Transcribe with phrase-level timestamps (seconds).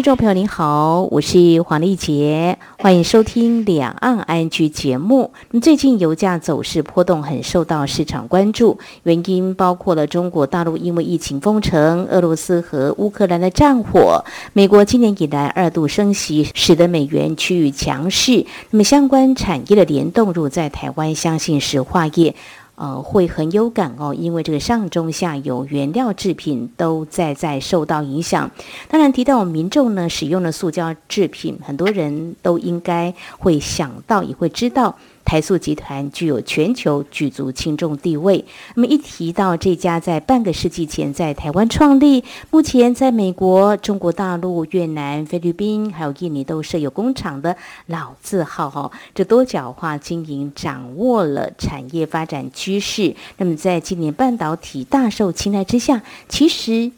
[0.00, 5.30] 听众朋友您好，我是黄丽杰，欢迎收听两岸 ING 节目。
[5.60, 18.46] 最近油价走势波动很受到市场关注，原因包括了中国大陆因为疫情封城、俄罗斯和乌克兰的战火、美国今年以来二度升息，使得美元趋于强势。
[18.70, 22.34] 那么相关产业的联动，如在台湾，相信石化业。
[22.80, 28.50] 呃，会很有感哦，因为这个上中下游原料制品都在在受到影响。
[28.88, 34.96] 当然，提到我们民众呢使用的塑胶制品，很多人都应该会想到，也会知道。
[35.30, 38.44] 台塑集团具有全球举足轻重地位。
[38.74, 47.56] 那么一提到这家在半个世纪前在台湾创立，目前在美国、中国大陆、越南、菲律宾还有印尼都设有工厂的
[47.86, 53.14] 老字号，哈，这多角化经营掌握了产业发展趋势。
[53.36, 56.90] 那么在今年半导体大受青睐之下，其实。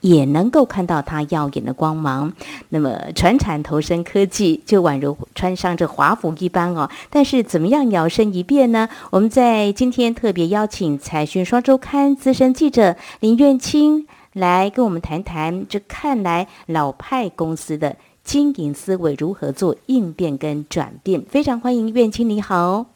[0.00, 2.32] 也能够看到它耀眼的光芒。
[2.70, 6.90] 那么，传产投身科技，就宛如穿上这华服一般哦。
[7.08, 8.88] 但是，怎么样摇身一变呢？
[9.10, 21.22] 我们在今天特别邀请《财讯双周刊》资深记者林苑青来跟我们谈谈，这看来老派公司的经营思维如何做应变跟转变。
[21.28, 22.86] 非常欢迎苑青，你好。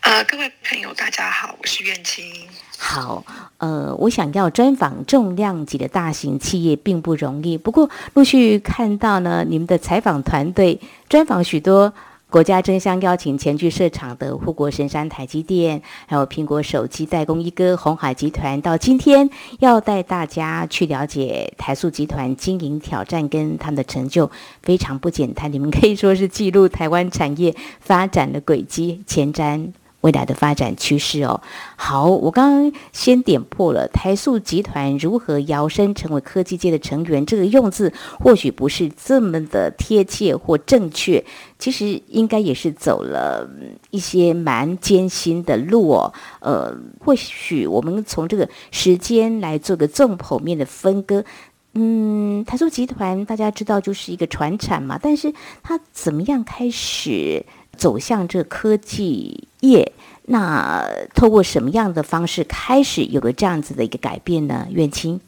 [0.00, 2.24] 呃，各位朋友，大家好，我是苑青。
[2.78, 3.24] 好，
[3.58, 7.56] 呃，我想要专访重量级的大型企业并不容易。
[7.56, 11.92] 不过，陆续看到呢，你们的采访团队专访许多
[12.28, 24.30] 国家争相邀请前去设厂的护国神山台积电，还有苹果手机代工一哥鸿海集团，到今天要带大家去了解台塑集团经营挑战跟他们的成就，
[24.62, 25.50] 非常不简单。
[25.50, 29.72] 你们可以说是记录台湾产业发展的轨迹，前瞻。
[30.02, 31.40] 未来的发展趋势哦，
[31.74, 41.24] 好，我刚刚先点破了台塑集团如何摇身成为科技界的成员，这个用字或许不是这么的贴切或正确，
[41.58, 43.50] 其实应该也是走了
[43.90, 46.12] 一些蛮艰辛的路哦。
[46.40, 46.72] 呃，
[47.04, 51.24] 或许我们从这个时间来做个综剖面的分割。
[51.78, 57.44] 嗯，台塑集团大家知道就是一个传产嘛，但是它怎么样开始？
[57.76, 59.92] 走向这科技业，
[60.24, 64.66] 那透过什么样的方式开始有个这样子的一个改变呢？
[64.70, 65.20] 苑青，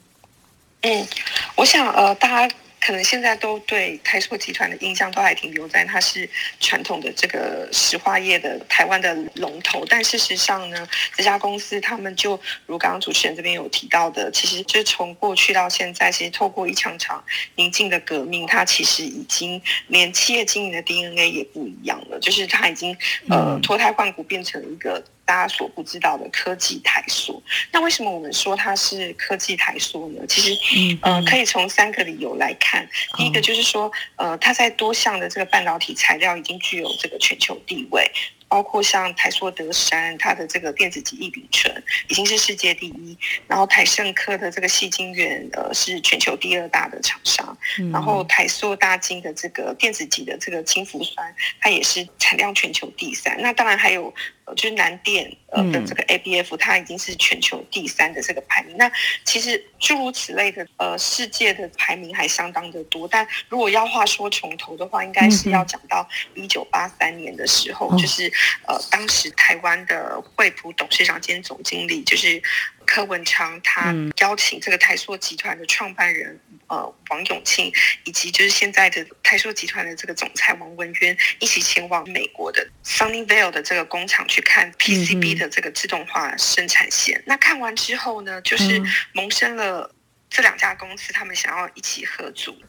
[0.81, 1.07] 嗯，
[1.55, 2.55] 我想呃，大家。
[2.79, 6.27] 可能现在都对台塑集团的印象都还停留在它是
[6.59, 17.23] 传统的这个石化业的台湾的龙头，但事实上呢，这家公司他们就如刚刚主持人这边有提到的，其实就是从过去到现在，其实透过一场场
[17.55, 22.97] 宁静的革命，它其实已经连企业经营的 DNA 也不一样了，就是它已经
[23.29, 25.03] 呃脱胎换骨，变成一个。
[25.29, 27.39] 大家所不知道的科技台塑，
[27.71, 30.25] 那为什么我们说它是科技台塑呢？
[30.27, 32.89] 其实，呃，可以从三个理由来看。
[33.15, 38.11] 第一个就是说，呃，它在多项的这个半导体材料已经具有这个全球地位。
[38.51, 41.71] 包括像台塑德山，它的这个电子级异丙醇
[42.07, 53.39] 已经是世界第一，然后台盛科的这个细晶圆呃是全球第二大的厂商，嗯、然后台塑大金的这个电子级的这个氢氟酸，它也是产量全球第三。
[53.39, 58.75] 那当然还有呃就是南电呃的这个 ABF，它已经是全球第三的这个排名。
[58.77, 58.91] 那
[59.23, 68.31] 其实诸如此类的呃世界的排名还相当的多，但如果要话说从头的话，应该是要讲到一九八三年的时候，嗯、就是。
[68.67, 72.41] 呃，当时台湾的惠普董事长兼总经理就是
[72.89, 77.71] 柯文昌，他邀请这个台硕集团的创办人呃王永庆，
[78.03, 87.19] 以及就是现在的台硕集团的这个总裁王文渊一起前往美国的 Sunnyvale 的这个工厂去看 PCB 的这个自动化生产线。
[87.19, 88.81] 嗯、那看完之后呢，就是
[89.13, 89.93] 萌生了
[90.27, 92.59] 这两家公司他们想要一起合组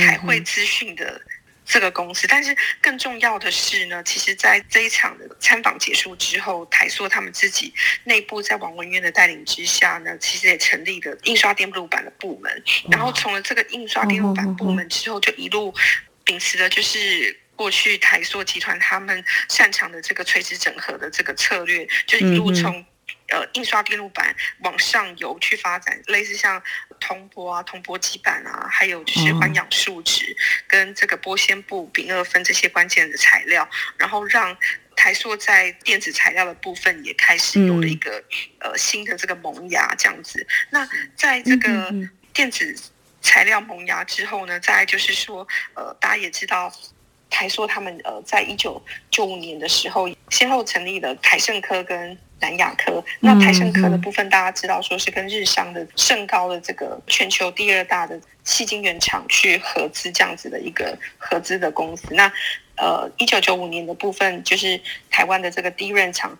[0.00, 1.20] 台会资讯的。
[1.66, 7.74] 这个公司，但是更重要的是呢，其实，在这一场的参访结束之后，台塑他们自己
[8.04, 12.62] 内部在王文渊的带领之下呢，其实也成立了印刷电路板的部门。
[12.90, 15.74] 然后从了这个印刷电路板部门之后，就一路
[16.24, 22.86] 秉持的就是过去台塑集团他们擅长的这个垂直整合的这个策略，就一路从。
[23.28, 26.62] 呃，印刷电路板往上游去发展，类似像
[27.00, 30.36] 铜箔啊、铜箔基板啊，还有就是环氧树脂
[30.66, 34.56] 跟这个玻纤布、丙二酚这些关键的材料，然后让
[34.94, 38.22] 台塑在电子材料的部分也开始有了一个
[38.60, 40.46] 呃新的这个萌芽这样子。
[40.70, 41.92] 那在这个
[42.32, 42.74] 电子
[43.20, 46.72] 材料萌芽之后呢，再就是说，呃，大家也知道，
[47.28, 48.80] 台塑他们呃，在一九
[49.10, 53.02] 九五年的时候，先后成立了台盛科跟南亚科。
[53.20, 62.08] 那台盛科的部分，大家知道说是跟日商的盛高的这个全球第二大的矽晶圆厂去合资这样子的一个合资的公司。
[62.10, 62.30] 那
[62.76, 64.80] 呃，一九九五年的部分，就是
[65.10, 66.38] 台湾的这个 DRAM 厂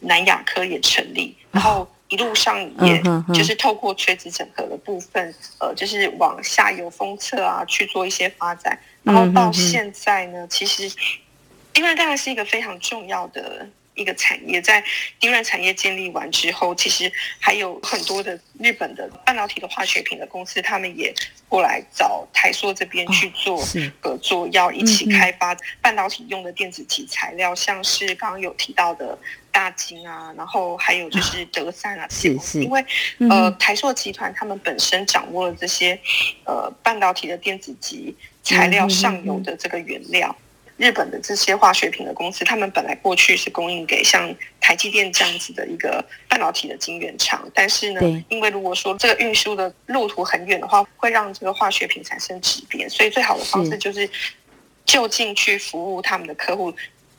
[0.00, 1.88] 南亚科也成立，然后。
[2.08, 3.02] 一路上也
[3.32, 10.88] 就是透过垂直整合的部分，呃，就是往下游封测啊去做一些发展，然后到现在呢，其实
[11.74, 13.66] 因为当然是一个非常重要的。
[13.94, 14.82] 一个产业在
[15.20, 21.14] DRAM 产业建立完之后，其实还有很多的日本的半导体的化学品的公司，他们也
[21.48, 23.64] 过来找台塑这边去做
[24.00, 29.16] 合作，要一起开发半导体用的电子级材料，像是刚刚有提到的
[29.52, 32.84] 大金啊，然后还有就是德善啊，是是，因为
[33.30, 35.98] 呃台塑集团他们本身掌握了这些
[36.44, 40.34] 呃半导体的电子级材料上游的这个原料。
[40.76, 54.08] 日本的这些化学品的公司，他们本来过去是供应给像台积电这样子的一个半导体的晶圆厂，但是呢，因为如果说这个运输的路途很远的话，会让这个化学品产生质变，所以最好的方式就是
[54.84, 56.74] 就近去服务他们的客户，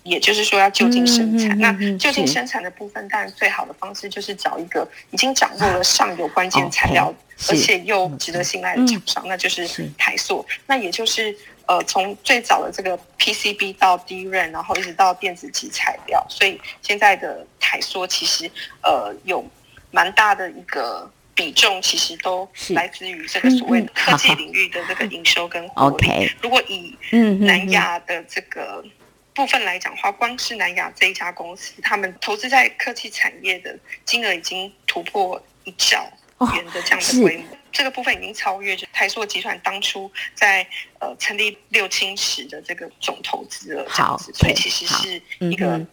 [0.06, 1.60] 也就是说要就近生产。
[1.60, 7.14] 那就近生产的部分，当然最好的方式就是找一个已经掌握了上游关键材料，
[7.50, 9.68] 而且又值得信赖的厂商，那就是
[9.98, 10.46] 台塑。
[10.66, 11.36] 那也就是。
[11.68, 18.48] 呃，从最早的这个 PCB 到 DRAM，然后一直到电子级材料，所以现在的台塑其实
[18.84, 19.44] 呃有
[19.90, 26.08] 蛮大的一个比重，其实都来自于这个所谓的科技领域的这个营收跟获利。
[26.08, 26.96] 嗯、如果以
[27.40, 28.86] 南亚的这个
[29.36, 36.12] 部分来讲的话，光是南亚这一家公司，他们投资在科技产业的金额已经突破一兆
[36.54, 37.44] 元的这样的规模。
[37.44, 40.66] 哦这个部分已经超越就台塑集团当初在
[41.00, 45.86] 呃成立六清时的这个总投资额，这样子，所以其实是一个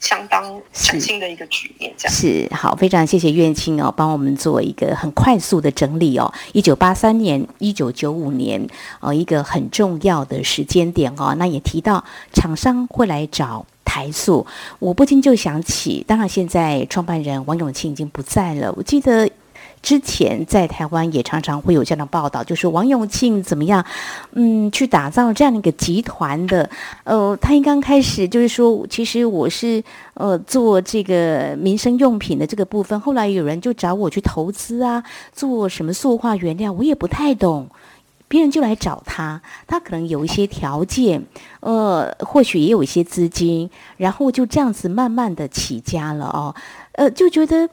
[0.00, 6.32] 相当崭新的一个局面，这样是，是好，非常谢谢苑青哦，帮我们做一个很快速的整理哦。
[6.52, 8.66] 一九八三年、一九九五年
[9.00, 12.02] 哦，一个很重要的时间点哦，那也提到
[12.32, 14.46] 厂商会来找台塑，
[14.78, 19.30] 我不禁就想起，当然现在创办人王永庆已经不在了，我记得。
[19.82, 23.84] 之前在台湾也常常会有这样的报道，就是王永庆怎么样，
[24.32, 26.68] 嗯，去打造这样的一个集团的。
[27.04, 29.82] 呃，他一刚开始就是说，其实我是
[30.14, 37.66] 呃做这个民生用品的这个部分，后来有人就找我去投资啊，做什么塑化原料，我也不太懂，
[38.28, 41.24] 别人就来找他，他可能有一些条件，
[41.60, 46.54] 呃，或许也有一些资金，然后就这样子慢慢的起家了哦，
[46.92, 47.70] 呃，就觉得。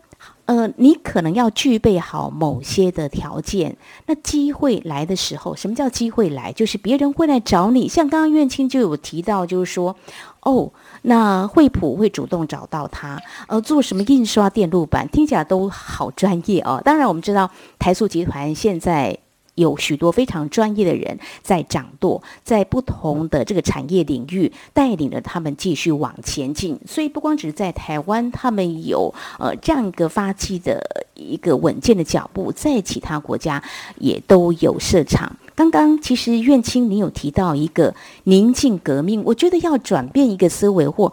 [0.47, 6.51] 呃，你可能要具备好某些的条件，那机会来的时候，什么叫机会来？
[6.53, 7.87] 就是别人会来找你。
[7.87, 9.95] 像刚刚苑青就有提到，就是说，
[10.41, 10.71] 哦，
[11.01, 16.81] 那惠普会主动找到他，呃，做什么印刷电路板，听起来都好专业哦。
[16.83, 19.19] 当然，我们知道台塑集团现在。
[19.57, 26.79] 有许多非常专业的人在掌舵，在不同的这个产业领域带领着他们继续往前进。
[26.85, 30.79] 所以不光只是在台湾，他们有呃这样一个发迹的
[31.15, 33.61] 一个稳健的脚步，在其他国家
[33.97, 35.35] 也都有设厂。
[35.55, 41.11] 刚刚其实苑青你有提到一个宁静革命，我觉得要转变一个思维或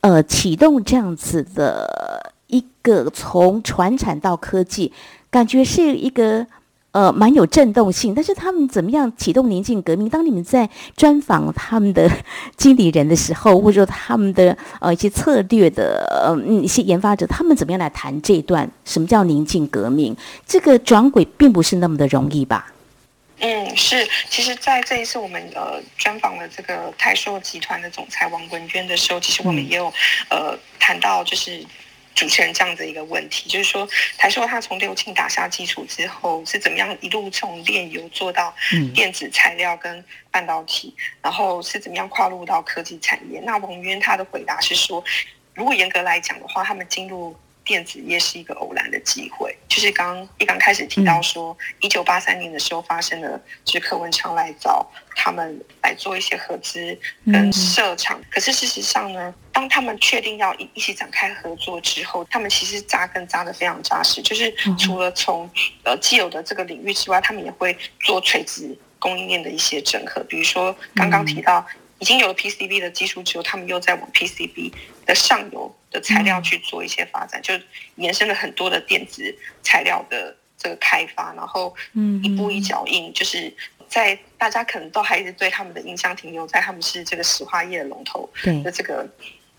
[0.00, 4.92] 呃启动这样子的一个从传产到科技，
[5.30, 6.48] 感觉是一个。
[6.96, 10.08] 呃，蛮有震动性，但是他们怎么样启动宁静革命？
[10.08, 12.10] 当你们在专访他们的
[12.56, 18.66] 经理人的时候，或者说他们的呃一些策略的呃一些研发者，他们怎么样来谈这一段？
[18.86, 20.16] 什么叫宁静革命？
[20.46, 22.72] 这个转轨并不是那么的容易吧？
[23.40, 24.08] 嗯，是。
[24.30, 29.92] 其实，在这一次我们呃专访了这个台硕集团的总裁王文娟的时候，其实我们也有
[30.30, 31.62] 呃谈到，就是。
[32.16, 38.52] 主持人这样子一个问题，就是说，台说他从六庆打下基础之后，是怎么样一路从炼油做到
[38.92, 43.40] 电子材料跟半导体，嗯、然后是怎么样跨入到科技产业？
[43.44, 45.04] 那王渊他的回答是说，
[45.54, 47.36] 如果严格来讲的话，他们进入。
[47.66, 58.22] 电子业是一个偶然的机会，就是刚一刚开始提到说，一九八三年的时候发生了，就是柯文昌来找他们来做一些合资跟设厂。
[58.30, 65.48] 可是事实上呢，当他们确定要一一起展开合作之后，他们其实扎根扎的非常扎实，就是除了从
[65.82, 71.66] 呃既有的这个领域之外，他们也会做垂直供应链的一些整合，比如说刚刚提到。
[71.98, 74.70] 已经有了 PCB 的技术之后，他们又在往 PCB
[75.06, 77.54] 的上游的材料去做一些发展，就
[77.94, 81.74] 延伸了很多的电子材料的这个开发，然后
[82.22, 83.50] 一步一脚印，就是
[83.88, 88.28] 在大家可能都还是对他们的印象停留在他们是这个石化业的龙头
[88.62, 89.08] 的这个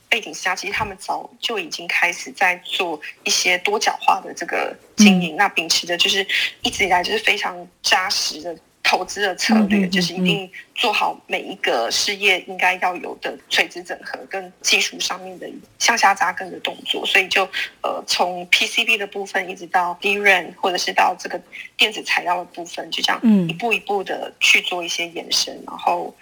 [0.10, 6.26] 背景下，其实他们早就已经开始在做一些多角化的这个经营，那秉持着就是
[6.62, 8.58] 一直以来就是非常扎实的。
[8.90, 17.44] 投资的策略就是一定做好每一个事业应该要有的垂直整合跟技术上面的向下扎根的动作，所以就
[17.82, 21.38] 呃从 PCB 的部分一直到 DRAM 或者是到这个
[21.76, 26.16] 电子材料的部分，就这样一步一步的去做一些延伸，然后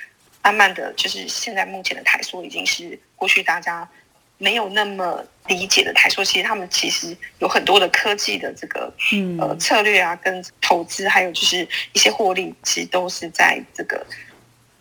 [0.45, 3.87] 慢慢的就是现在目前的台塑已经是过去大家。
[4.37, 8.93] 没有那么理解的台塑，其实他们其实有很多的科技的这个
[9.39, 14.05] 呃策略啊，跟投资，还有就是一些获利，其实都是在这个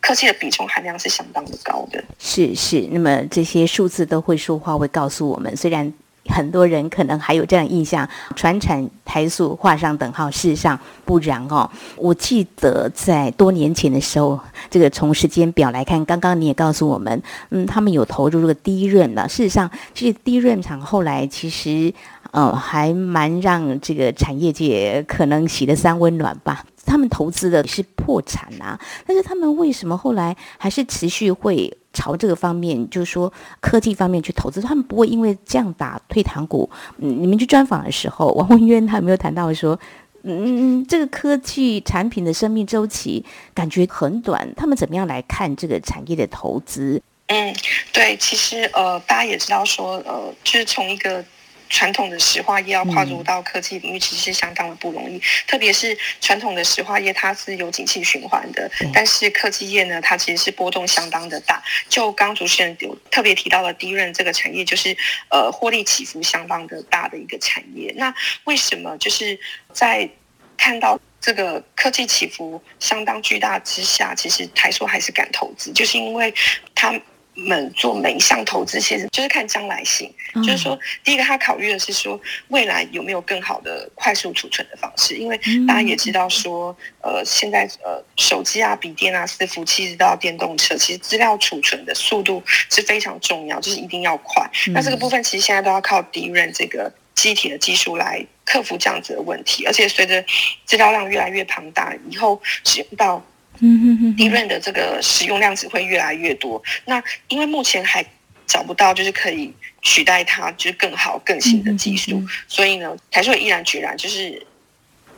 [0.01, 2.03] 科技的比重含量是相当的高的。
[2.19, 5.93] 是是，那么这些数字都会说话，会告诉我们，虽然。
[6.27, 11.69] 很多人可能还有这样印象，传产台塑画上等号，事实上不然哦。
[11.95, 14.39] 我记得在多年前的时候，
[14.69, 19.29] 这个从时间表来看，刚刚你也告诉我们，嗯，他们有投入这个 DRAM 的。
[19.29, 21.93] 事实上，其实低润厂后来其实，
[22.31, 26.65] 呃，还蛮让这个产业界可能洗得三温暖吧。
[26.85, 31.75] 他们投资的是破产啊，但是他们为什么后来还是持续会？
[31.95, 36.69] 朝这个方面，就是说科技方面去投资，他们不会因为这样打退堂鼓。
[36.97, 39.79] 嗯，你们去专访的时候，王文渊他有没有谈到说，
[40.23, 47.01] 嗯，这个科技产品的生命周期感觉很短，他们怎么样来看这个产业的投资？
[47.27, 47.55] 嗯，
[47.91, 51.25] 对，其实呃，大家也知道说，呃，就是从一个。
[51.69, 55.19] 传统的石化业要跨入到科技领域，其实是相当的不容易。
[55.47, 61.63] 特别是传统的石化业，它是有景气循环的，但是科技业呢，它其实是波动相当的大。
[61.89, 64.95] 就刚主持人有特别提到的 DRAM 这个产业，就是
[65.29, 67.93] 呃获利起伏相当的大的一个产业。
[67.97, 69.39] 那为什么就是
[69.73, 70.09] 在
[70.57, 76.33] 看到这个科技起伏相当巨大之下，其实台塑还是敢投资，就是因为
[76.73, 76.93] 它。
[77.35, 80.11] 们做每一项投资，其实就是看将来性。
[80.33, 85.15] 嗯、就是说，第一个他考虑的是说，未来有没有更好的快速储存的方式。
[85.15, 94.49] 因为大家也知道说，呃，现在呃，手机啊、笔电啊、伺服器一直到电动车，其实资料储存的速度是非常重要，就是一定要快。
[94.67, 99.65] 嗯、那这个部分其实现在都要靠 DRAM 这个记忆体的技术来克服这样子的问题。
[99.65, 100.23] 而且随着
[100.65, 103.21] 资料量越来越庞大，以后使用到。
[103.59, 106.61] 嗯哼哼，DRAM 的这个使用量只会越来越多。
[106.85, 108.05] 那因为目前还
[108.45, 114.45] 找不到就是可以取代它就是更好更新的技术，所以呢，台塑毅然决然就是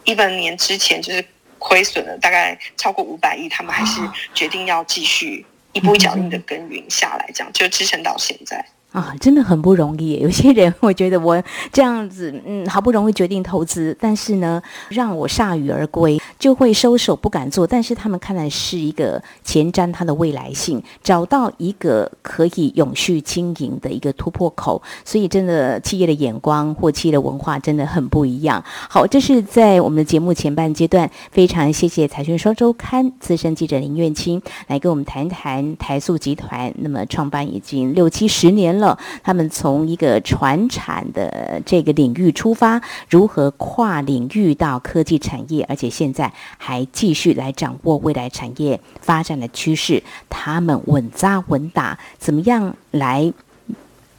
[0.03, 1.23] 一百年之前就是
[1.59, 3.99] 亏损了大概超过五百亿，他们还是
[4.33, 8.65] 决定要继续一步一脚印的耕耘下来，这样就支撑到现在。
[8.93, 10.17] 啊，真的很不容易。
[10.23, 11.41] 有些人会觉得我
[11.71, 17.67] 这样子，嗯，好不容易决定投资，但是呢，让我铩羽而归，就会收手不敢做。
[17.67, 24.81] 但是他们看来是一个前瞻它的未来性，找到一个可以永续经营的一个突破口。
[25.03, 28.63] 所以，真的企业的眼光或企业的文化真的很不一样。
[28.89, 36.73] 好，这是在我们的节目前半阶段，非常谢谢财讯双周刊资深记者林苑清来跟我们谈一谈台塑集团。
[36.77, 50.03] 那么，创办已经六七十年了，他们从一个传产的这个领域出发，如何跨领域到科技产业，而且现在还继续来掌握未来产业发展的趋势。
[50.29, 53.33] 他们稳扎稳打，怎么样来？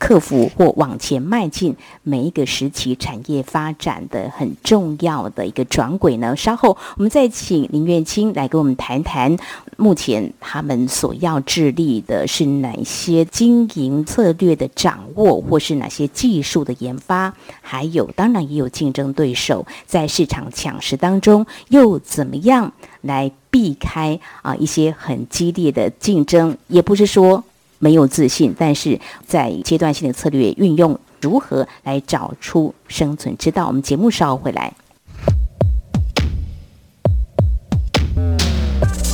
[0.00, 1.74] 克服或往前迈进
[2.04, 6.36] 每一个时期产业发展的很重要的一个转轨呢？
[6.36, 9.36] 稍后我们再请林月青来跟我们谈谈，
[9.80, 26.58] 目前他们所要致力的是哪些经营策略的掌握，或是哪些技术的研发，还有当然也有竞争对手在市场抢食当中又怎么样来避开啊一些很激烈的竞争？
[26.66, 27.44] 也不是说。
[27.80, 33.68] 没有自信，但是在阶段性的策略运用，如何来找出生存之道？
[33.68, 34.74] 我们节目稍后回来。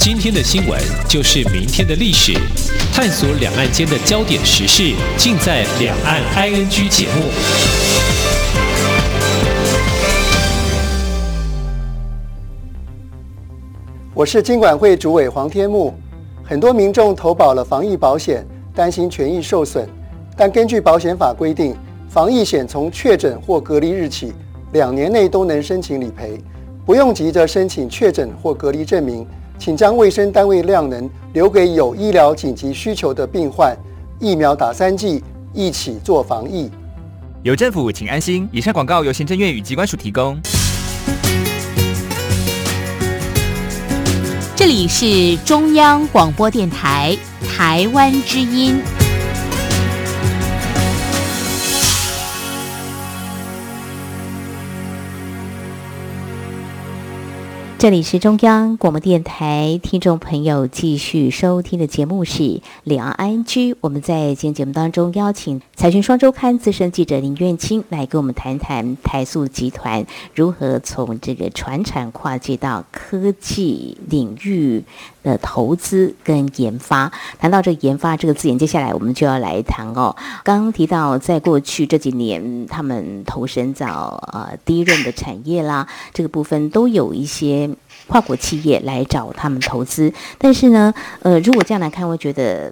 [0.04, 2.34] 今天的新闻就是明天的历史，
[2.92, 7.22] 探索两岸间的焦点时事，尽在《两岸 ING》节目。
[14.12, 15.94] 我是金管会主委黄天木，
[16.42, 18.46] 很多民众投保了防疫保险。
[18.74, 19.88] 担心权益受损，
[20.36, 21.74] 但根据保险法规定，
[22.10, 24.34] 防疫险从确诊或隔离日起
[24.72, 26.38] 两年内都能申请理赔，
[26.84, 29.26] 不用急着申请确诊或隔离证明，
[29.58, 33.76] 请将卫生单位量能留给有医疗紧急需求的病患，
[34.18, 36.70] 疫苗打三剂，一起做防疫。
[37.42, 38.48] 有政府，请安心。
[38.52, 40.40] 以上广告由行政院与机关署提供。
[44.56, 47.16] 这里是中央广播电台
[47.48, 48.80] 台湾之音。
[57.84, 62.42] 这里是中央广播电台，听众朋友继续收听的节目是
[62.82, 63.44] 《两岸 ING》。
[63.82, 74.82] 我们在今天节目当中邀请《财讯双周刊》资深记者林苑青来跟我们谈谈台塑集团如何从这个传产跨界到科技领域
[75.24, 77.10] 的投资跟研发。
[77.40, 80.14] 谈到这研发这个字眼，接下来我们就要来谈哦。
[80.44, 87.68] 刚刚提到，在过去这几年，他们投身到呃低润的产业啦，这个部分都有一些。
[88.06, 92.70] 跨国企业来找他们投资，但是呢，呃，如果这样来看，我觉得，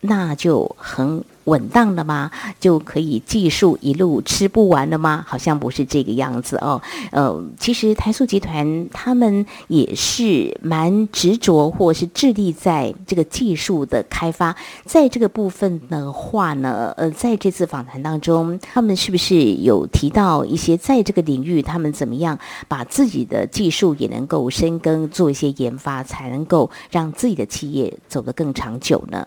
[0.00, 1.24] 那就很。
[1.48, 2.30] 稳当的吗？
[2.60, 5.24] 就可以技术一路吃不完了吗？
[5.26, 6.82] 好像不是这个样子哦。
[7.10, 14.54] 呃，其实台塑集团他们也是蛮执着，或是致力在这个技术的开发。
[14.84, 22.38] 在这个部分的话呢，呃，在这次访谈当中，他们是不是有提到一些在这个领域，他们怎么样
[22.68, 29.26] 把自己的技术也能够深耕，做一些研发，才能够让自己的企业走得更长久呢？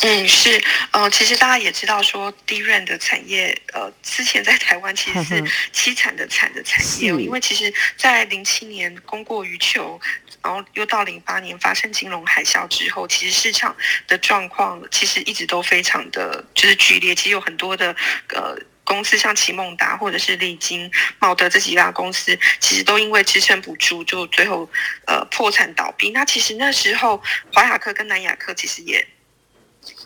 [0.00, 5.34] 嗯，是，呃，其实大家也知道说，低润的产业，呃，之前在台湾其实是
[5.72, 10.00] 凄惨的惨的产业，因为其实，在零七年供过于求，
[10.42, 13.76] 然后又到零八年发生金融海啸之后，其实市场
[14.08, 17.94] 的状况其实一直都非常的就是剧烈，其实有很多的
[18.30, 24.68] 呃公司，像奇梦达或者是丽晶、茂德这几家公司，其实都因为支撑不住，就最后
[25.06, 26.10] 呃破产倒闭。
[26.10, 27.22] 那其实那时候
[27.52, 29.06] 华雅克跟南亚克其实也。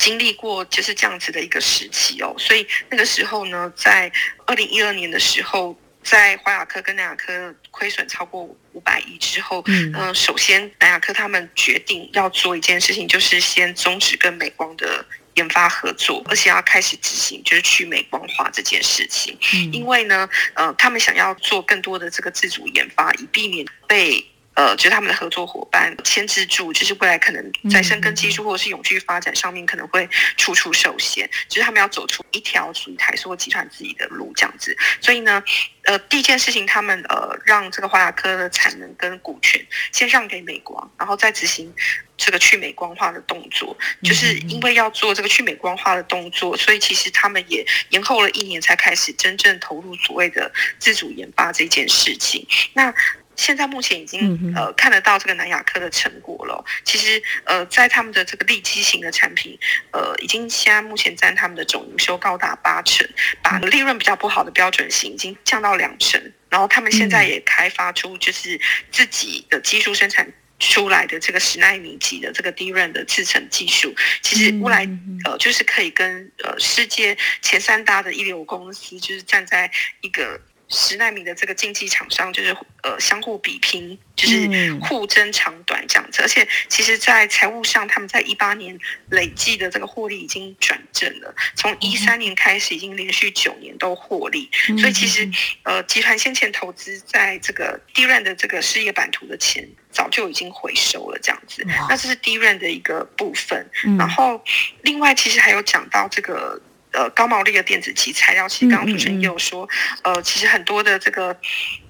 [0.06, 4.08] 经历过就是这样子的一个时期哦，所以那个时候呢，在
[4.46, 8.40] 二零一二年的时候，在华雅科跟南亚科亏损超过
[8.72, 15.04] 五百亿之后，嗯、呃，首先南亚科他们决定要做一件事情，就是先终止跟美光的
[15.34, 24.24] 研发合作，而且要开始执行就是去美光化这件事情，嗯、因为呢，呃，他们想要做更多的这个自主研发，以避免被。
[24.56, 34.74] 呃，就是他们的合作伙伴牵制住，就是未来可能在深耕技术或者是永续发展上面可能会处处受限，就是他们要走出一条属于台塑集团自己的路这样子。
[35.00, 35.42] 所以呢，
[35.82, 41.70] 呃，第一件事情，他们呃让这个华亚科的产能跟股权先让给美光，然后再执行
[42.16, 43.76] 这个去美光化的动作。
[44.02, 52.46] 就是因为要做这个去美光化的动作，所以其实他们也延后了一年才开始真正投入所谓的自主研发这件事情。
[52.72, 52.94] 那
[53.36, 56.64] 现在目前已经呃看得到这个南亚科的成果了。
[56.84, 59.58] 其实呃在他们的这个利基型的产品，
[59.92, 63.06] 呃已经现在目前占他们的总营收高达八成，
[63.42, 66.20] 把利润比较不好的标准型已经降到两成。
[66.48, 68.58] 然后他们现在也开发出就是
[68.90, 70.26] 自己的技术生产
[70.58, 74.88] 出来的这个十纳米级的这个 DRAM 的制程技术，其实未来
[75.24, 79.70] 呃就是可以跟呃世界前三大的一流公司就是站在
[80.00, 80.40] 一个。
[80.68, 86.22] 十奈米的这个竞技场上，就是呃相互比拼，就是互争长短这样子。
[86.22, 88.76] 而且，其实，在财务上，他们在一八年
[89.10, 91.34] 累计的这个获利已经转正了。
[91.54, 94.50] 从一三年开始，已经连续九年都获利。
[94.78, 95.30] 所以，其实
[95.62, 101.62] 呃，集团先前投资在这个 DRAM 的这个事业版图的钱，早就已经回收了这样子。
[101.88, 103.68] 那这是 DRAM 的一个部分。
[103.96, 104.42] 然后，
[104.82, 106.60] 另外，其实还有讲到这个。
[106.96, 109.68] 呃，高毛利的电子级材料，其实刚刚主持人也有说，
[110.02, 111.36] 呃，其实很多的这个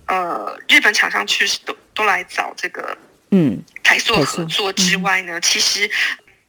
[0.06, 2.98] 呃日本厂商其实都都来找这个
[3.30, 5.88] 嗯台塑合作之外呢，其实。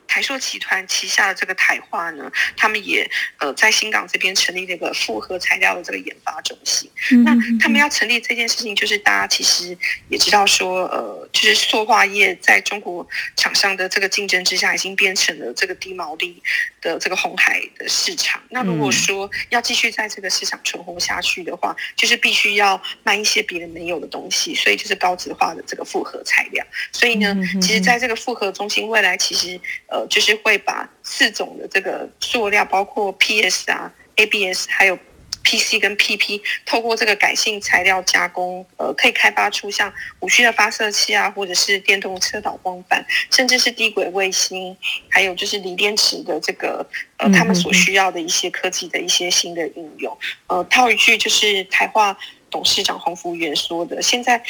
[0.07, 6.89] 台塑集团旗下的这个台化呢，他们也呃在新港这边成立了一个复合材料的这个研发中心。
[7.11, 9.77] 嗯、那他们要成立这件事情，就是大家其实
[10.09, 16.41] 也知道说，呃，就是塑化业在中国厂商的这个竞争之下，已经变成了这个低毛利
[16.81, 18.41] 的这个红海的市场。
[18.49, 26.65] 那如果说要继续在这个市场存活下去的话，就是必须要卖一些别人没有的东西，所以就是高质化的这个复合材料。
[26.91, 29.96] 所以呢，其实在这个复合中心未来其实呃。
[29.97, 34.95] 呃，就是会把四种的这个塑料，包括 PS 啊、ABS，还有
[35.43, 44.77] PC 跟 PP，透过这个改性材料加工，呃，可以开发出像五 G 的发射器啊，或者是电动车导光板，甚至是低轨卫星，
[45.09, 46.85] 还有就是锂电池的这个
[47.17, 50.15] 呃，他们所需要的一些科技的一些新的应用。
[50.47, 52.15] 呃，套一句就是台化
[52.51, 54.43] 董事长洪福元说的，现在。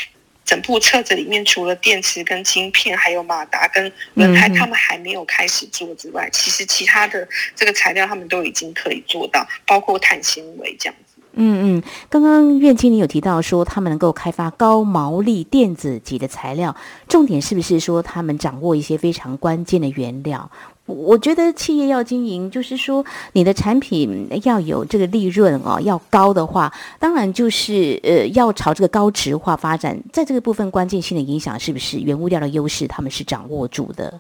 [0.47, 11.21] 整部车子里面，除了电池跟晶片，还有马达跟轮胎，他们还没有开始做之外，其实其他的这个材料他们都已经可以做到，包括碳纤维这样子。
[11.39, 16.75] 嗯嗯，刚刚苑经理有提到说他们能够开发高毛利电子级的材料，
[17.09, 20.49] 重点是不是说他们掌握一些非常关键的原料？
[20.87, 34.19] 我觉得企业要经营，就是说你的产品要有这个利润哦，要高的话，当然就是呃要朝这个高值化发展，在这个部分关键性的影响是不是原物料的优势他们是掌握住的？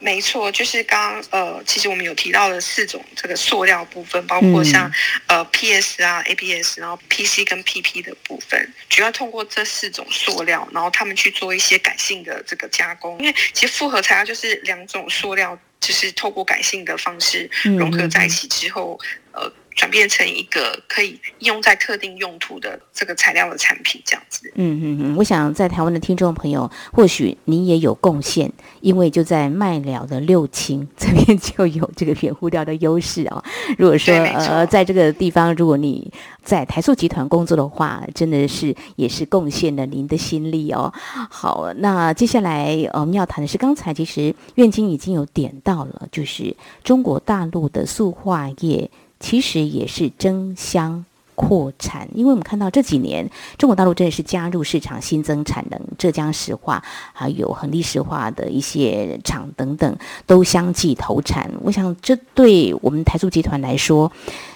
[0.00, 4.88] 没错，就是刚刚呃，其实我们有提到的四种这个塑料部分，包括像、
[5.26, 13.18] 嗯、呃 PS 啊、ABS，然后 PC 跟 PP 的部分，主要通过这四种塑料，然后他们去做一些改性的这个加工。
[13.18, 19.50] 因为其实复合材料就是两种塑料，就是透过感性的方式融合在一起之后，嗯、呃。
[19.78, 24.50] 转变成一个可以用在特定用途的这个材料的产品，这样子。
[24.56, 33.40] 嗯嗯嗯，我想在台湾的听众朋友，或许您也有贡献，因为就在麦寮的六轻这边就有这个原物料的优势哦。
[33.78, 36.12] 如果说呃，在这个地方，如果你
[36.42, 40.92] 在台塑集团工作的话，真的是也是贡献了您的心力哦。
[41.30, 48.90] 好，那接下来呃，我们要谈的是刚才其实苑青已经有点到了，就是中国大陆的塑化业。
[49.20, 51.04] 其实也是争相
[51.34, 61.48] 扩产，因为我们看到这几年中国大陆真的是加入市场新增产能，浙江石化还有恒力石化的一些厂等等都相继投产。
[61.60, 64.10] 我想这对我们台塑集团来说，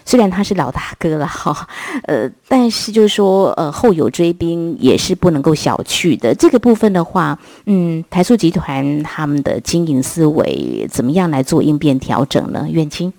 [0.05, 1.68] 虽然他是老大哥了哈，
[2.03, 6.35] 呃，但是就是说呃后有追兵也是不能够小觑的。
[6.35, 12.66] 这个部分的话，嗯，台塑集团他们的经营思维怎么样来做应变调整呢？
[12.68, 13.12] 愿青。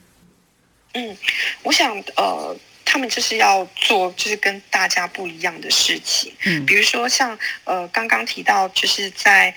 [0.93, 1.17] 嗯，
[1.63, 9.53] 我想呃，他们就是要做就是跟大家不一样的事情，嗯，比如说像呃刚刚提到就是在。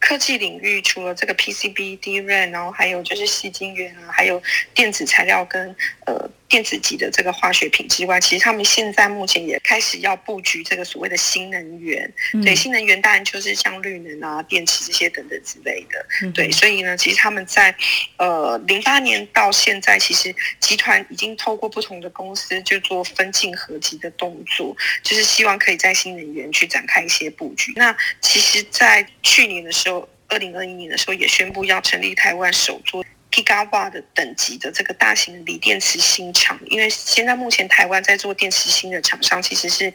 [0.00, 4.40] 科技领域除了这个 PCB、DRAM，然后还有就是细晶圆啊，还有
[4.72, 5.74] 电子材料跟
[6.06, 12.10] 呃电子级的这个化学品之外，其实他们现在目前也开始要布局这个所谓的新能源。
[12.32, 16.06] 嗯、对，新能源当然就是像绿能啊、电池这些等等之类的。
[16.22, 17.74] 嗯、对，所以呢，其实他们在
[18.16, 27.72] 呃零八年到现在，其实集团已经透过不同的公司就做分进合集的动作，就是希望可以在新能源去展开一些布局。
[27.76, 30.08] 那其实，在去年的时候。
[30.30, 36.58] 二零二一年的时候，也宣布要成立台湾首座 Gigawa 的等级的这个大型锂电池新厂。
[36.66, 39.92] 因为现在目前台湾在做电池芯的厂商其实是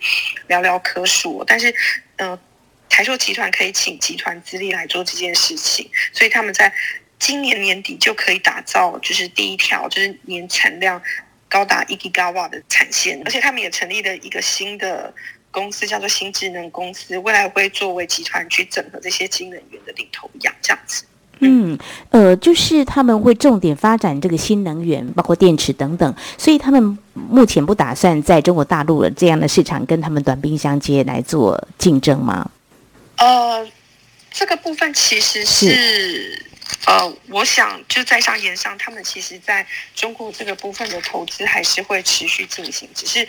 [0.48, 1.74] 寥寥可数，但是，
[2.18, 2.40] 呃，
[2.90, 6.74] 台塑集团可以请集团资历来做这件事情，所以他们在
[7.20, 11.02] 今年年底就可以打造，就是第一条，就是年产量
[11.48, 15.14] 高达 1Gigawa 的产线，而且他们也成立了一个新的。
[15.54, 21.06] 公司叫做新智能公司，未来会作为集团去整合这些新能源的领头羊，这样子。
[21.44, 21.78] 嗯，
[22.10, 32.50] 呃，就是他们会重点发展这个新能源，包括电池等等，所以他们目前不打算在中国大陆的这样的市场跟他们短兵相接来做竞争吗？
[33.18, 33.68] 呃，
[34.32, 36.46] 这个部分其实是，是
[36.86, 43.28] 呃，我想就在商言商，他们其实在中国这个部分的投资还是会持续进行，只是。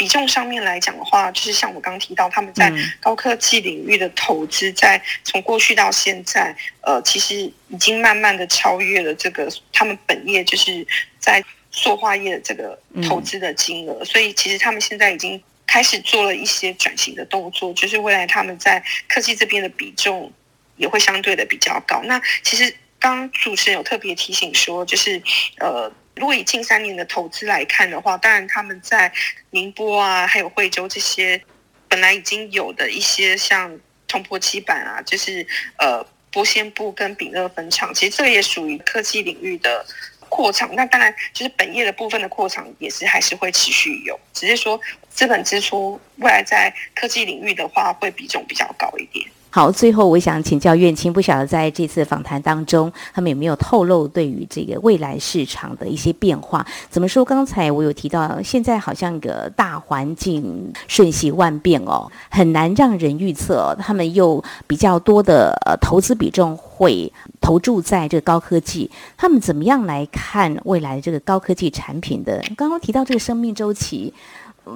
[0.00, 7.36] 比重上面来讲的话，就是像我刚刚提到，他们在高科技领域的投资，在从过去到现在，呃，其实
[7.68, 10.86] 已经慢慢的超越了这个他们本业，就是
[11.18, 14.02] 在塑化业的这个投资的金额。
[14.02, 20.32] 所以，其实他们现在已经开始做了一些转型的动作，就是未来他们在科技这边的比重
[20.76, 22.00] 也会相对的比较高。
[22.04, 25.22] 那其实刚刚主持人有特别提醒说，就是
[25.58, 25.92] 呃。
[26.20, 29.10] 如果以近三年的投资来看的话，当然他们在
[29.52, 31.42] 宁波啊，还有惠州这些
[31.88, 35.44] 本来已经有的一些像铜箔基板啊，就是
[35.78, 39.82] 呃玻纤布跟丙二分厂，其实这个也属于科技领域的
[40.28, 40.68] 扩厂。
[40.74, 44.78] 那当然就是本业的部分的扩厂也是还是会持续有，只是说
[45.08, 49.26] 资本支出未来在科技领域的话会比重比较高一点。
[49.52, 56.64] 好，最后我想请教苑青，不晓得在这次访谈当中，他们有没有透露对于这个未来市场的一些变化？
[56.88, 57.24] 怎么说？
[57.24, 63.76] 刚才我有提到，现在好像个大环境瞬息万变哦，很难让人预测。
[63.80, 72.40] 他们又比较多的呃投资比重会投注在这个高科技，他们怎么样来看未来这个高科技产品的？
[72.56, 74.14] 刚刚提到这个生命周期。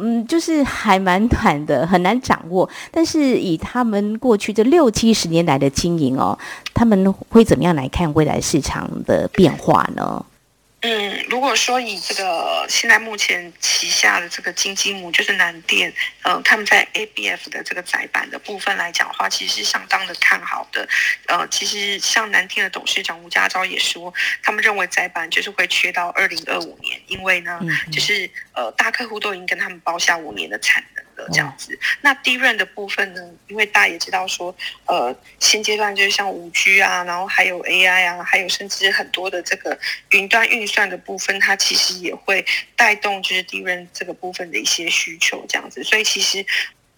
[0.00, 2.68] 嗯，就是还蛮短的，很难掌握。
[2.90, 6.38] 但是以他们过去这六七十年来的经营哦，
[6.72, 10.24] 他们会怎么样来看未来市场的变化呢？
[10.87, 20.87] 嗯，如果说以这个现在目前旗下的这个金鸡母就是南电，呃，他们在 ABF 的这个载板的部分来讲的话，其实是相当的看好的。
[21.27, 27.59] 呃，其实像南电的董事长吴家昭也说，他们认为载板就是会缺到二零二五年，因为呢，
[27.90, 31.03] 就是呃大客户都已经跟他们包下五年的产能。
[31.14, 33.22] 的这样子，那 DRAM 的部分呢？
[33.48, 34.55] 因为大家也知道说，
[34.87, 39.79] 呃，现阶段就是像五 G 啊，然后还有 AI 啊，还有甚至很多的这个
[40.11, 42.44] 云端运算的部分，它其实也会
[42.77, 45.83] 带动就是 DRAM 这个部分的一些需求这样子。
[45.85, 46.44] 所以其实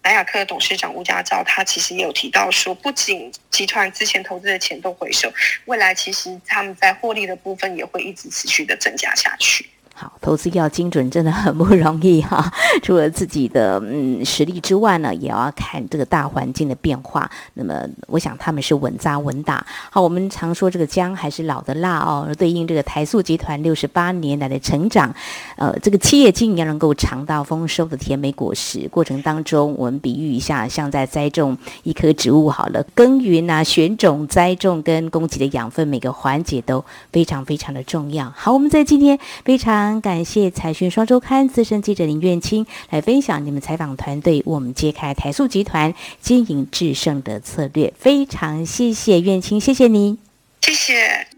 [0.03, 5.31] 南亚科的董事长吴家昭他其实也有提到说，不仅集团之前投资的钱都回收，
[5.65, 9.69] 未来其实他们在获利的部分也会一直持续的增加下去。
[9.99, 12.53] 好，投资要精准，真的很不容易哈。
[12.83, 17.27] 除了自己的嗯实力之外呢，也要看这个大环境的变化。
[17.55, 17.73] 那么，
[18.05, 19.65] 我想他们是稳扎稳打。
[19.89, 25.11] 好，我们常说这个姜还是老的辣哦，对应这个台塑集团六十八年来的成长，
[25.55, 28.87] 呃，这个企业经营要能够尝到丰收的甜美果实。
[28.89, 38.31] 过程当中，我们比喻一下，像在栽种一棵植物好了，耕耘啊、选种、栽种跟供给的养分，每个环节都非常非常的重要。
[38.35, 39.86] 好，我们在今天非常。
[40.01, 47.93] 感谢财讯双周刊资深记者林苑青来分享你们采访团队，我们揭开台塑集团经营制胜的策略。
[47.97, 50.17] 非常谢谢苑青，谢谢您，
[50.61, 51.36] 谢谢。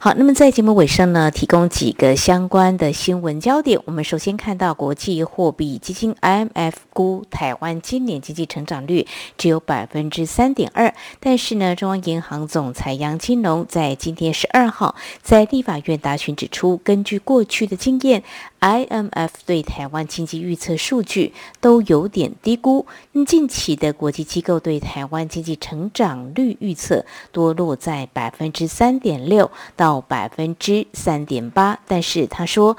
[0.00, 3.80] 好，那么在节目尾声呢，提供几个相关的新闻焦点。
[3.84, 18.22] 我们首先看到国际货币基金 IMF 估台湾今年经济成长率只有百分之三点二，但是呢，中央银行总裁杨金龙在今天十二号在立法院答询指出，根据过去的经验。
[18.60, 22.84] IMF 对台湾经济预测数据都有点低估。
[23.24, 31.80] 近期的国际机构对台湾经济成长率预测多落在百分之三点六到到百分之三点八。
[31.86, 32.76] 但是他说，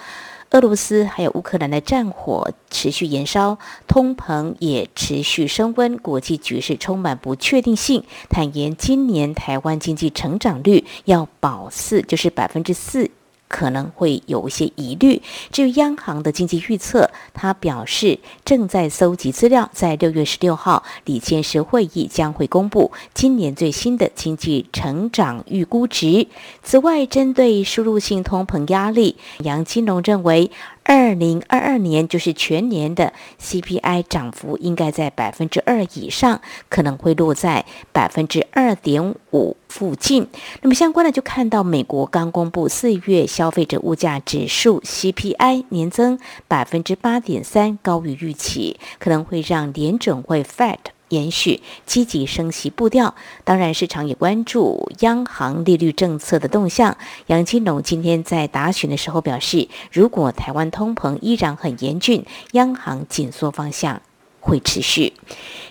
[0.51, 8.03] 俄罗斯还有乌克兰的战火持续延烧，通膨也持续升温，国际局势充满不确定性。
[8.29, 13.09] 坦言，今年台湾经济成长率要保四，就是百分之四。
[13.49, 15.21] 可能会有一些疑虑。
[15.51, 26.27] 至于央行的经济预测，他表示正在搜集资料，在六月十六号理监事会议将会公布今年最新的经济成长预估值。
[26.63, 30.49] 此外，针对输入性通膨压力，杨金龙认为。
[30.89, 40.27] 二零二二年就是全年的 CPI 涨幅应该在百分之二以上，可能会落在百分之二点五附近。
[40.63, 50.77] 那么相关的就看到美国刚公布四月消费者物价指数 CPI 年增百分之八点三，高于预期，可能会让联准会 Fed。
[51.09, 56.97] 延续积极升息步调，当然市场也关注央行利率政策的动向。
[57.27, 64.01] 杨金龙今天在答询的时候表示，如果台湾通膨依然很严峻，央行紧缩方向
[64.39, 65.13] 会持续。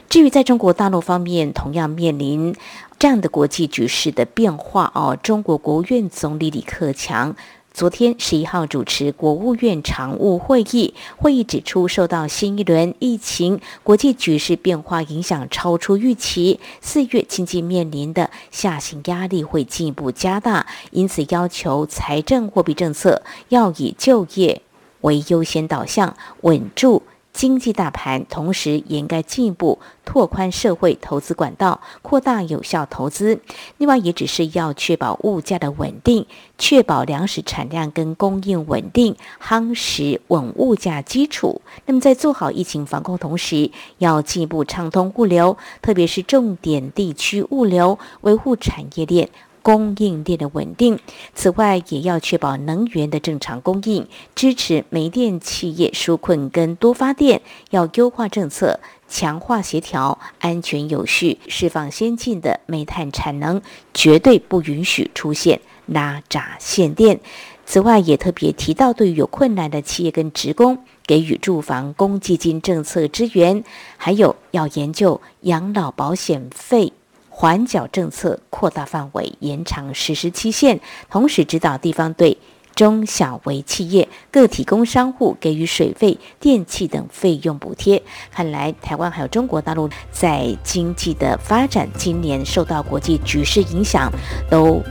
[0.08, 2.54] 至于在中国大陆方面，同样面临
[2.98, 7.36] 这样的国际局势的变化哦，中国国务院总理李克强。
[7.78, 24.60] 昨天十一号主持国务院常务会议，会议指出，受到新一轮疫情、国际局势变化影响，超出预期，四月经济面临的下行压力会进一步加大，因此要求财政货币政策要以就业
[25.02, 27.04] 为优先导向，稳住。
[27.38, 33.38] 经济大盘，同时也应该进一步拓宽社会投资管道，扩大有效投资。
[33.76, 36.26] 另外，也只是要确保物价的稳定，
[36.58, 41.62] 确保粮食产量跟供应稳定，夯实稳物价基础。
[41.86, 49.30] 那么，在做好疫情防控同时，要进一步畅通物流，特别是重点地区物流，维护产业链。
[49.62, 50.98] 供应链的稳定，
[51.34, 63.60] 此外也要确保能源的正常供应，支持煤电企业纾困跟多发电，要优化政策，强化协调，安全有序释放先进的煤炭产能，
[63.92, 67.20] 绝对不允许出现拉闸限电。
[67.64, 73.62] 此外，也特别提到，对于有困难的企业跟职工，给予住房公积金政策支援，
[73.98, 76.94] 还有要研究养老保险费。
[77.40, 82.36] 缓缴政策扩大范围，延长实施期限，同时指导地方对
[82.74, 88.02] 中小微企业、个体工商户给予水费、电气等费用补贴。
[88.32, 94.10] 看来台湾还有中国大陆在经济的发展，今年受到国际局势影响，
[94.50, 94.82] 都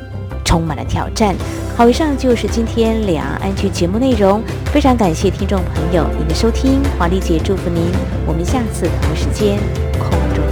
[0.46, 1.36] 充满了挑战。
[1.76, 4.42] 好，以上就是今天两岸 ING 节目内容。
[4.68, 7.92] 非常感谢听众朋友您的收听，华丽姐祝福您，
[8.26, 9.60] 我们下次同时间
[10.00, 10.47] 空中。